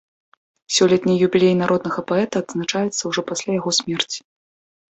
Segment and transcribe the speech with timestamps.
[0.77, 4.19] Сёлетні юбілей народнага паэта адзначаецца ўжо пасля яго смерці.